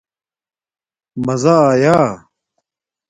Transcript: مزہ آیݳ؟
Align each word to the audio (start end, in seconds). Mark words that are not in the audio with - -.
مزہ 1.25 1.55
آیݳ؟ 1.71 1.97